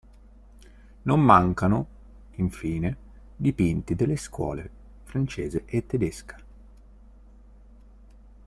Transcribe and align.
Non 1.03 1.19
mancano, 1.19 1.87
infine, 2.37 2.97
dipinti 3.35 3.93
delle 3.93 4.15
scuole 4.15 4.67
francese 5.03 5.61
e 5.67 5.85
tedesca. 5.85 6.37